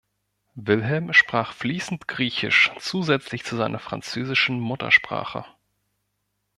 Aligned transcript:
Wilhelm 0.55 1.13
sprach 1.13 1.53
fließend 1.53 2.07
Griechisch 2.07 2.71
zusätzlich 2.79 3.43
zu 3.45 3.55
seiner 3.55 3.77
französischen 3.77 4.59
Muttersprache. 4.59 5.45